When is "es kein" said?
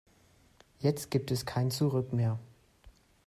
1.29-1.69